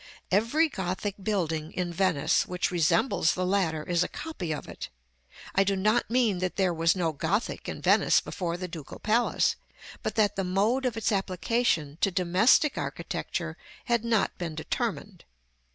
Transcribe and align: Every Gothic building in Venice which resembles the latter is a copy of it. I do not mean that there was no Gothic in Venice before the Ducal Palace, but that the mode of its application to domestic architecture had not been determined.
Every 0.31 0.67
Gothic 0.67 1.13
building 1.21 1.73
in 1.73 1.93
Venice 1.93 2.47
which 2.47 2.71
resembles 2.71 3.35
the 3.35 3.45
latter 3.45 3.83
is 3.83 4.03
a 4.03 4.07
copy 4.07 4.51
of 4.51 4.67
it. 4.67 4.89
I 5.53 5.63
do 5.63 5.75
not 5.75 6.09
mean 6.09 6.39
that 6.39 6.55
there 6.55 6.73
was 6.73 6.95
no 6.95 7.11
Gothic 7.13 7.69
in 7.69 7.83
Venice 7.83 8.19
before 8.19 8.57
the 8.57 8.67
Ducal 8.67 8.97
Palace, 8.97 9.57
but 10.01 10.15
that 10.15 10.37
the 10.37 10.43
mode 10.43 10.87
of 10.87 10.97
its 10.97 11.11
application 11.11 11.99
to 12.01 12.09
domestic 12.09 12.79
architecture 12.79 13.57
had 13.85 14.03
not 14.03 14.35
been 14.39 14.55
determined. 14.55 15.23